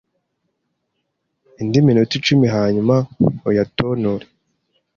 [1.61, 2.95] indi minota icumi hanyuma
[3.49, 4.25] uyatonore.